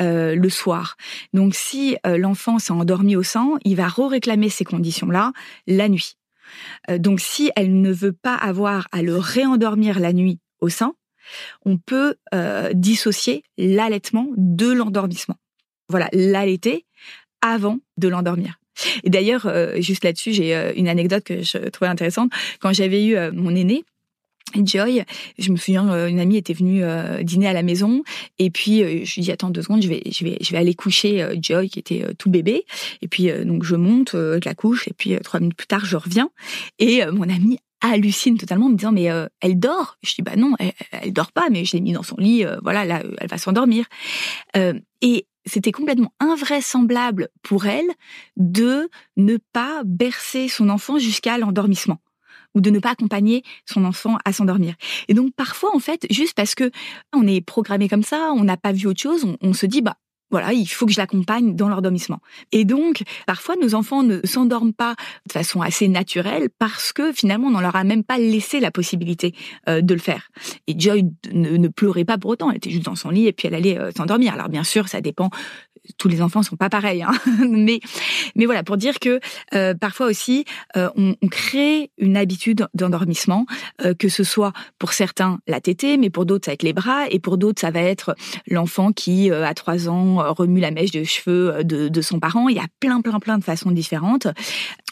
euh, 0.00 0.34
le 0.34 0.48
soir. 0.48 0.96
Donc 1.32 1.54
si 1.54 1.96
l'enfant 2.04 2.58
s'est 2.58 2.72
endormi 2.72 3.16
au 3.16 3.22
sein, 3.22 3.50
il 3.64 3.76
va 3.76 3.88
re-réclamer 3.88 4.48
ces 4.48 4.64
conditions-là 4.64 5.32
la 5.66 5.88
nuit. 5.88 6.16
donc 6.88 7.20
si 7.20 7.50
elle 7.56 7.80
ne 7.80 7.92
veut 7.92 8.12
pas 8.12 8.34
avoir 8.34 8.88
à 8.92 9.02
le 9.02 9.16
réendormir 9.16 10.00
la 10.00 10.12
nuit 10.12 10.40
au 10.60 10.68
sein, 10.68 10.94
on 11.64 11.78
peut 11.78 12.16
euh, 12.34 12.70
dissocier 12.74 13.42
l'allaitement 13.56 14.28
de 14.36 14.70
l'endormissement. 14.70 15.36
Voilà, 15.88 16.08
l'allaiter 16.12 16.84
avant 17.40 17.78
de 17.96 18.08
l'endormir. 18.08 18.58
Et 19.02 19.10
d'ailleurs, 19.10 19.50
juste 19.78 20.04
là-dessus, 20.04 20.32
j'ai 20.32 20.54
une 20.76 20.86
anecdote 20.86 21.24
que 21.24 21.42
je 21.42 21.58
trouvais 21.70 21.90
intéressante. 21.90 22.30
Quand 22.60 22.72
j'avais 22.72 23.04
eu 23.04 23.16
mon 23.32 23.56
aîné, 23.56 23.84
Joy, 24.54 25.04
je 25.38 25.50
me 25.50 25.56
souviens, 25.56 25.92
euh, 25.92 26.08
une 26.08 26.20
amie 26.20 26.36
était 26.36 26.54
venue 26.54 26.82
euh, 26.82 27.22
dîner 27.22 27.48
à 27.48 27.52
la 27.52 27.62
maison 27.62 28.02
et 28.38 28.50
puis 28.50 28.82
euh, 28.82 29.04
je 29.04 29.14
lui 29.14 29.22
dis 29.22 29.32
attends 29.32 29.50
deux 29.50 29.62
secondes, 29.62 29.82
je 29.82 29.88
vais, 29.88 30.02
je 30.10 30.24
vais, 30.24 30.38
je 30.40 30.52
vais 30.52 30.58
aller 30.58 30.74
coucher 30.74 31.26
Joy 31.40 31.68
qui 31.68 31.78
était 31.78 32.14
tout 32.16 32.30
bébé 32.30 32.64
et 33.02 33.08
puis 33.08 33.30
donc 33.44 33.64
je 33.64 33.76
monte, 33.76 34.12
je 34.12 34.44
la 34.44 34.54
couche 34.54 34.88
et 34.88 34.94
puis 34.96 35.16
trois 35.22 35.40
minutes 35.40 35.56
plus 35.56 35.66
tard 35.66 35.84
je 35.84 35.96
reviens 35.96 36.30
et 36.78 37.04
mon 37.06 37.28
amie 37.28 37.58
hallucine 37.80 38.38
totalement 38.38 38.66
en 38.66 38.70
me 38.70 38.76
disant 38.76 38.92
mais 38.92 39.08
elle 39.40 39.58
dort 39.58 39.98
je 40.02 40.14
dis 40.14 40.22
bah 40.22 40.36
non 40.36 40.54
elle, 40.58 40.72
elle 40.90 41.12
dort 41.12 41.32
pas 41.32 41.48
mais 41.50 41.64
je 41.64 41.76
l'ai 41.76 41.80
mis 41.80 41.92
dans 41.92 42.02
son 42.02 42.16
lit 42.16 42.44
voilà 42.62 42.84
là 42.84 43.02
elle 43.18 43.28
va 43.28 43.38
s'endormir 43.38 43.86
et 45.00 45.26
c'était 45.48 45.72
complètement 45.72 46.12
invraisemblable 46.20 47.28
pour 47.42 47.66
elle 47.66 47.88
de 48.36 48.88
ne 49.16 49.38
pas 49.52 49.82
bercer 49.84 50.48
son 50.48 50.68
enfant 50.68 50.98
jusqu'à 50.98 51.38
l'endormissement 51.38 51.98
ou 52.54 52.60
de 52.60 52.70
ne 52.70 52.78
pas 52.78 52.90
accompagner 52.90 53.42
son 53.66 53.84
enfant 53.84 54.18
à 54.24 54.32
s'endormir. 54.32 54.74
Et 55.08 55.14
donc 55.14 55.32
parfois, 55.34 55.74
en 55.74 55.78
fait, 55.78 56.06
juste 56.10 56.34
parce 56.34 56.54
que 56.54 56.70
on 57.12 57.26
est 57.26 57.40
programmé 57.40 57.88
comme 57.88 58.02
ça, 58.02 58.32
on 58.34 58.44
n'a 58.44 58.56
pas 58.56 58.72
vu 58.72 58.86
autre 58.86 59.00
chose, 59.00 59.26
on, 59.40 59.52
se 59.52 59.66
dit 59.66 59.82
bah 59.82 59.96
voilà, 60.30 60.52
il 60.52 60.66
faut 60.66 60.86
que 60.86 60.92
je 60.92 60.98
l'accompagne 60.98 61.56
dans 61.56 61.68
l'endormissement. 61.68 62.20
Et 62.52 62.64
donc, 62.64 63.02
parfois, 63.26 63.56
nos 63.56 63.74
enfants 63.74 64.02
ne 64.02 64.20
s'endorment 64.24 64.74
pas 64.74 64.94
de 65.26 65.32
façon 65.32 65.62
assez 65.62 65.88
naturelle 65.88 66.48
parce 66.58 66.92
que 66.92 67.12
finalement, 67.12 67.48
on 67.48 67.56
ne 67.58 67.60
leur 67.60 67.76
a 67.76 67.84
même 67.84 68.04
pas 68.04 68.18
laissé 68.18 68.60
la 68.60 68.70
possibilité 68.70 69.34
euh, 69.68 69.80
de 69.80 69.94
le 69.94 70.00
faire. 70.00 70.30
Et 70.66 70.78
Joy 70.78 71.04
ne, 71.32 71.68
pleurait 71.68 72.04
pas 72.04 72.18
pour 72.18 72.30
autant, 72.30 72.50
elle 72.50 72.56
était 72.56 72.70
juste 72.70 72.84
dans 72.84 72.96
son 72.96 73.10
lit 73.10 73.26
et 73.26 73.32
puis 73.32 73.48
elle 73.48 73.54
allait 73.54 73.78
euh, 73.78 73.90
s'endormir. 73.96 74.34
Alors 74.34 74.48
bien 74.48 74.64
sûr, 74.64 74.88
ça 74.88 75.00
dépend 75.00 75.30
tous 75.96 76.08
les 76.08 76.20
enfants 76.22 76.42
sont 76.42 76.56
pas 76.56 76.68
pareils, 76.68 77.02
hein. 77.02 77.12
mais 77.48 77.80
mais 78.34 78.44
voilà 78.44 78.62
pour 78.62 78.76
dire 78.76 78.98
que 78.98 79.20
euh, 79.54 79.74
parfois 79.74 80.06
aussi 80.06 80.44
euh, 80.76 80.90
on, 80.96 81.14
on, 81.22 81.28
crée 81.28 81.90
une 81.98 82.16
habitude 82.16 82.66
d'endormissement, 82.74 83.46
euh, 83.84 83.94
que 83.94 84.08
ce 84.08 84.24
soit 84.24 84.52
pour 84.78 84.92
certains 84.92 85.38
la 85.46 85.60
tétée, 85.60 85.96
mais 85.96 86.10
pour 86.10 86.26
d'autres 86.26 86.46
ça 86.46 86.50
va 86.50 86.54
être 86.54 86.62
les 86.62 86.72
bras 86.72 87.08
et 87.10 87.18
pour 87.18 87.38
d'autres 87.38 87.60
ça 87.60 87.70
va 87.70 87.80
être 87.80 88.14
l'enfant 88.46 88.92
qui 88.92 89.30
à 89.30 89.54
trois 89.54 89.88
ans 89.88 90.17
remue 90.18 90.60
la 90.60 90.70
mèche 90.70 90.90
de 90.90 91.04
cheveux 91.04 91.64
de, 91.64 91.88
de, 91.88 92.00
son 92.00 92.20
parent. 92.20 92.48
Il 92.48 92.56
y 92.56 92.60
a 92.60 92.66
plein 92.80 93.00
plein 93.00 93.18
plein 93.20 93.38
de 93.38 93.44
façons 93.44 93.70
différentes. 93.70 94.26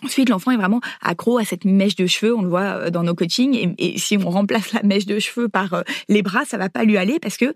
Ensuite 0.04 0.28
l'enfant 0.28 0.50
est 0.50 0.56
vraiment 0.56 0.80
accro 1.00 1.38
à 1.38 1.44
cette 1.44 1.64
mèche 1.64 1.96
de 1.96 2.06
cheveux, 2.06 2.34
on 2.34 2.42
le 2.42 2.48
voit 2.48 2.90
dans 2.90 3.02
nos 3.02 3.14
coachings 3.14 3.74
et, 3.78 3.98
si 3.98 4.16
on 4.16 4.30
remplace 4.30 4.72
la 4.72 4.82
mèche 4.82 5.06
de 5.06 5.18
cheveux 5.18 5.48
par 5.48 5.82
les 6.08 6.22
bras, 6.22 6.44
ça 6.44 6.58
va 6.58 6.68
pas 6.68 6.84
lui 6.84 6.96
aller 6.96 7.18
parce 7.18 7.36
que 7.36 7.54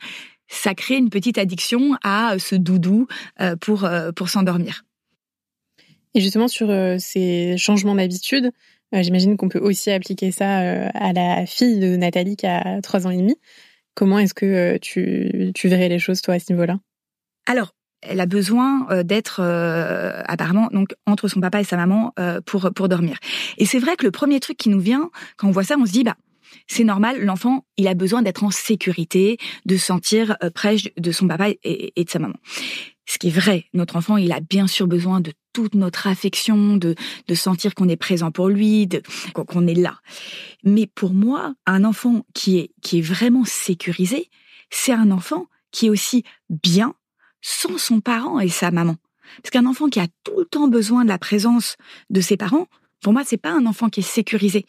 ça 0.51 0.75
crée 0.75 0.97
une 0.97 1.11
petite 1.11 1.39
addiction 1.39 1.97
à 2.03 2.35
euh, 2.35 2.39
ce 2.39 2.57
doudou 2.57 3.07
euh, 3.41 3.57
pour, 3.57 3.85
euh, 3.85 4.13
pour 4.13 4.29
s'endormir. 4.29 4.85
Et 6.15 6.21
justement, 6.21 6.49
sur 6.49 6.69
ces 6.99 7.57
changements 7.57 7.95
d'habitude, 7.95 8.51
j'imagine 8.93 9.37
qu'on 9.37 9.49
peut 9.49 9.61
aussi 9.61 9.93
appliquer 9.93 10.33
ça 10.33 10.59
à 10.59 11.13
la 11.13 11.47
fille 11.47 11.79
de 11.79 11.95
Nathalie 11.95 12.35
qui 12.35 12.49
a 12.49 12.83
trois 12.83 13.07
ans 13.07 13.11
et 13.11 13.17
demi. 13.17 13.37
Comment 13.95 14.19
est-ce 14.19 14.35
que 14.35 14.77
tu, 14.79 15.53
tu 15.55 15.69
verrais 15.69 15.89
les 15.89 16.01
choses, 16.01 16.21
toi, 16.21 16.35
à 16.35 16.41
ce 16.41 16.53
niveau-là? 16.53 16.81
Alors, 17.47 17.73
elle 18.03 18.21
a 18.21 18.27
besoin 18.27 18.87
d'être 19.05 19.41
apparemment 20.27 20.69
donc 20.73 20.95
entre 21.07 21.29
son 21.29 21.41
papa 21.41 21.61
et 21.61 21.65
sa 21.65 21.77
maman 21.77 22.15
pour 22.47 22.71
pour 22.75 22.89
dormir. 22.89 23.19
Et 23.59 23.67
c'est 23.67 23.79
vrai 23.79 23.97
que 23.97 24.07
le 24.07 24.11
premier 24.11 24.41
truc 24.41 24.57
qui 24.57 24.71
nous 24.71 24.81
vient 24.81 25.11
quand 25.37 25.49
on 25.49 25.51
voit 25.51 25.65
ça, 25.65 25.77
on 25.79 25.85
se 25.85 25.93
dit 25.93 26.03
bah 26.05 26.17
c'est 26.67 26.85
normal, 26.85 27.25
l'enfant, 27.25 27.65
il 27.77 27.89
a 27.89 27.95
besoin 27.95 28.23
d'être 28.23 28.45
en 28.45 28.51
sécurité, 28.51 29.39
de 29.67 29.77
sentir 29.77 30.37
euh, 30.43 30.51
près 30.51 30.77
de 30.97 31.13
son 31.13 31.29
papa 31.29 31.49
et, 31.63 31.93
de 31.97 32.11
sa 32.11 32.19
maman. 32.19 32.37
Ce 33.07 33.19
qui 33.19 33.29
est 33.29 33.33
vrai, 33.33 33.67
notre 33.75 33.97
enfant, 33.97 34.17
il 34.17 34.33
a 34.33 34.41
bien 34.41 34.67
sûr 34.67 34.87
besoin 34.87 35.21
de 35.21 35.33
toute 35.53 35.75
notre 35.75 36.07
affection, 36.07 36.77
de, 36.77 36.95
de 37.27 37.35
sentir 37.35 37.75
qu'on 37.75 37.89
est 37.89 37.97
présent 37.97 38.31
pour 38.31 38.49
lui, 38.49 38.89
qu'on 39.35 39.67
est 39.67 39.75
là. 39.75 39.99
Mais 40.63 40.87
pour 40.87 41.13
moi, 41.13 41.55
un 41.67 41.83
enfant 41.83 42.25
qui 42.35 42.59
est, 42.59 42.71
qui 42.83 42.99
est 42.99 43.03
vraiment 43.03 43.45
sécurisé, 43.45 44.31
c'est 44.71 44.93
un 44.93 45.11
enfant 45.11 45.47
qui 45.73 45.87
est 45.87 45.91
aussi 45.91 46.23
bien 46.49 46.95
sans 47.43 47.79
son 47.79 48.01
parent 48.01 48.41
et 48.41 48.49
sa 48.49 48.71
maman. 48.71 48.97
Parce 49.43 49.51
qu'un 49.51 49.67
enfant 49.67 49.89
qui 49.89 50.01
a 50.01 50.07
tout 50.25 50.39
le 50.39 50.45
temps 50.45 50.69
besoin 50.69 51.05
de 51.05 51.09
la 51.09 51.19
présence 51.19 51.77
de 52.11 52.21
ses 52.21 52.37
parents, 52.37 52.67
pour 53.03 53.13
moi, 53.13 53.23
c'est 53.25 53.39
pas 53.39 53.53
un 53.53 53.67
enfant 53.67 53.89
qui 53.89 54.01
est 54.01 54.05
sécurisé. 54.05 54.67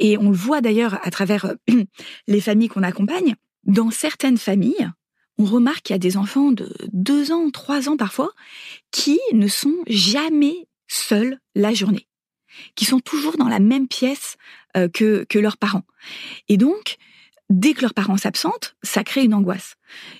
Et 0.00 0.16
on 0.18 0.30
le 0.30 0.36
voit 0.36 0.60
d'ailleurs 0.60 0.98
à 1.06 1.10
travers 1.10 1.44
euh, 1.46 1.54
les 2.26 2.40
familles 2.40 2.68
qu'on 2.68 2.82
accompagne. 2.82 3.34
Dans 3.64 3.90
certaines 3.90 4.38
familles, 4.38 4.90
on 5.38 5.44
remarque 5.44 5.82
qu'il 5.82 5.94
y 5.94 5.96
a 5.96 5.98
des 5.98 6.16
enfants 6.16 6.52
de 6.52 6.72
deux 6.92 7.32
ans, 7.32 7.50
trois 7.50 7.88
ans 7.88 7.96
parfois, 7.96 8.32
qui 8.90 9.18
ne 9.32 9.48
sont 9.48 9.76
jamais 9.86 10.68
seuls 10.88 11.38
la 11.54 11.74
journée, 11.74 12.06
qui 12.74 12.84
sont 12.84 13.00
toujours 13.00 13.36
dans 13.36 13.48
la 13.48 13.58
même 13.58 13.88
pièce 13.88 14.36
euh, 14.76 14.88
que, 14.88 15.26
que 15.28 15.38
leurs 15.38 15.58
parents. 15.58 15.84
Et 16.48 16.56
donc, 16.56 16.96
dès 17.50 17.74
que 17.74 17.82
leurs 17.82 17.94
parents 17.94 18.16
s'absentent, 18.16 18.76
ça 18.82 19.04
crée 19.04 19.24
une 19.24 19.34
angoisse. 19.34 19.74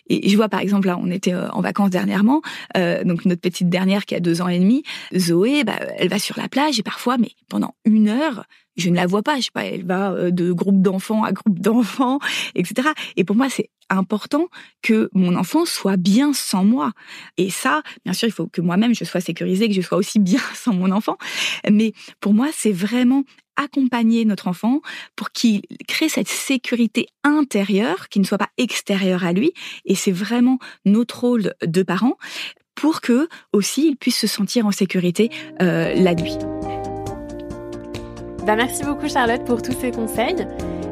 Et 0.08 0.28
je 0.28 0.36
vois 0.36 0.48
par 0.48 0.60
exemple 0.60 0.86
là, 0.86 0.98
on 1.00 1.10
était 1.10 1.34
euh, 1.34 1.48
en 1.50 1.60
vacances 1.60 1.90
dernièrement, 1.90 2.42
euh, 2.76 3.04
donc 3.04 3.24
notre 3.24 3.40
petite 3.40 3.68
dernière 3.68 4.04
qui 4.06 4.14
a 4.14 4.20
deux 4.20 4.42
ans 4.42 4.48
et 4.48 4.58
demi, 4.58 4.82
Zoé, 5.16 5.64
bah, 5.64 5.78
elle 5.96 6.08
va 6.08 6.18
sur 6.18 6.38
la 6.38 6.48
plage 6.48 6.78
et 6.78 6.82
parfois, 6.82 7.18
mais 7.18 7.30
pendant 7.48 7.74
une 7.84 8.08
heure, 8.08 8.44
je 8.76 8.90
ne 8.90 8.96
la 8.96 9.06
vois 9.06 9.22
pas. 9.22 9.36
Je 9.36 9.42
sais 9.42 9.50
pas, 9.52 9.64
elle 9.64 9.84
va 9.84 10.12
euh, 10.12 10.30
de 10.30 10.52
groupe 10.52 10.82
d'enfants 10.82 11.24
à 11.24 11.32
groupe 11.32 11.58
d'enfants, 11.58 12.18
etc. 12.54 12.88
Et 13.16 13.24
pour 13.24 13.36
moi, 13.36 13.48
c'est 13.48 13.70
important 13.88 14.48
que 14.82 15.08
mon 15.12 15.36
enfant 15.36 15.64
soit 15.64 15.96
bien 15.96 16.32
sans 16.32 16.64
moi. 16.64 16.92
Et 17.36 17.50
ça, 17.50 17.82
bien 18.04 18.12
sûr, 18.12 18.28
il 18.28 18.32
faut 18.32 18.46
que 18.46 18.60
moi-même 18.60 18.94
je 18.94 19.04
sois 19.04 19.20
sécurisée, 19.20 19.68
que 19.68 19.74
je 19.74 19.80
sois 19.80 19.98
aussi 19.98 20.18
bien 20.18 20.40
sans 20.54 20.72
mon 20.72 20.90
enfant. 20.90 21.16
Mais 21.70 21.92
pour 22.20 22.34
moi, 22.34 22.48
c'est 22.52 22.72
vraiment 22.72 23.24
accompagner 23.56 24.24
notre 24.24 24.48
enfant 24.48 24.80
pour 25.14 25.30
qu'il 25.30 25.62
crée 25.88 26.10
cette 26.10 26.28
sécurité 26.28 27.06
intérieure 27.24 28.08
qui 28.08 28.20
ne 28.20 28.24
soit 28.24 28.38
pas 28.38 28.50
extérieure 28.58 29.24
à 29.24 29.32
lui. 29.32 29.52
Et 29.86 29.94
c'est 29.94 30.12
vraiment 30.12 30.58
notre 30.84 31.20
rôle 31.20 31.54
de 31.64 31.82
parents 31.82 32.16
pour 32.74 33.00
que 33.00 33.28
aussi 33.52 33.88
il 33.88 33.96
puisse 33.96 34.18
se 34.18 34.26
sentir 34.26 34.66
en 34.66 34.72
sécurité 34.72 35.30
euh, 35.62 35.94
la 35.94 36.14
nuit. 36.14 36.36
Bah 38.46 38.54
merci 38.54 38.84
beaucoup 38.84 39.08
Charlotte 39.08 39.44
pour 39.44 39.60
tous 39.60 39.72
ces 39.72 39.90
conseils. 39.90 40.46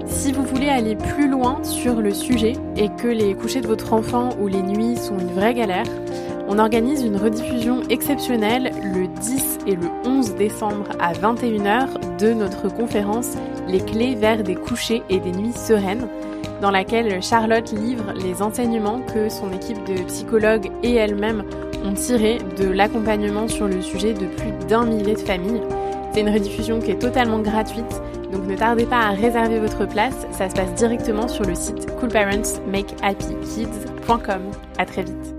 Si 0.06 0.32
vous 0.32 0.42
voulez 0.42 0.68
aller 0.68 0.96
plus 0.96 1.28
loin 1.28 1.62
sur 1.62 2.00
le 2.00 2.12
sujet 2.12 2.54
et 2.76 2.88
que 2.88 3.06
les 3.06 3.34
couchers 3.34 3.60
de 3.60 3.68
votre 3.68 3.92
enfant 3.92 4.30
ou 4.40 4.48
les 4.48 4.60
nuits 4.60 4.96
sont 4.96 5.16
une 5.16 5.30
vraie 5.30 5.54
galère, 5.54 5.86
on 6.48 6.58
organise 6.58 7.04
une 7.04 7.16
rediffusion 7.16 7.82
exceptionnelle 7.90 8.72
le 8.82 9.06
10 9.06 9.58
et 9.68 9.76
le 9.76 9.86
11 10.04 10.34
décembre 10.34 10.88
à 10.98 11.12
21h 11.12 12.18
de 12.18 12.32
notre 12.32 12.68
conférence 12.68 13.36
Les 13.68 13.78
clés 13.78 14.16
vers 14.16 14.42
des 14.42 14.56
couchers 14.56 15.04
et 15.08 15.20
des 15.20 15.30
nuits 15.30 15.52
sereines, 15.52 16.08
dans 16.60 16.72
laquelle 16.72 17.22
Charlotte 17.22 17.70
livre 17.70 18.14
les 18.16 18.42
enseignements 18.42 19.00
que 19.14 19.28
son 19.28 19.52
équipe 19.52 19.84
de 19.84 20.02
psychologues 20.02 20.72
et 20.82 20.94
elle-même 20.94 21.44
ont 21.84 21.94
tirés 21.94 22.38
de 22.58 22.66
l'accompagnement 22.66 23.46
sur 23.46 23.68
le 23.68 23.80
sujet 23.80 24.12
de 24.12 24.26
plus 24.26 24.50
d'un 24.68 24.86
millier 24.86 25.14
de 25.14 25.20
familles. 25.20 25.62
C'est 26.14 26.20
une 26.20 26.30
rediffusion 26.30 26.78
qui 26.78 26.92
est 26.92 27.00
totalement 27.00 27.40
gratuite, 27.40 28.00
donc 28.30 28.46
ne 28.46 28.56
tardez 28.56 28.86
pas 28.86 29.00
à 29.00 29.10
réserver 29.10 29.58
votre 29.58 29.84
place, 29.84 30.14
ça 30.30 30.48
se 30.48 30.54
passe 30.54 30.72
directement 30.74 31.26
sur 31.26 31.44
le 31.44 31.56
site 31.56 31.92
coolparentsmakehappykids.com. 31.98 34.42
À 34.78 34.86
très 34.86 35.02
vite. 35.02 35.33